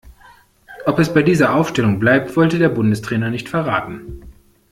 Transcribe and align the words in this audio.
Ob 0.87 0.97
es 0.97 1.13
bei 1.13 1.21
dieser 1.21 1.53
Aufstellung 1.53 1.99
bleibt, 1.99 2.35
wollte 2.35 2.57
der 2.57 2.69
Bundestrainer 2.69 3.29
nicht 3.29 3.49
verraten. 3.49 4.23